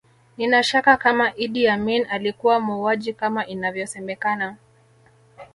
[0.37, 4.57] Nina shaka kama Idi Amin alikuwa muuaji kama inavyosemekana